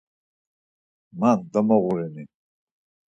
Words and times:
Man 1.19 1.39
domoğurini. 1.53 2.23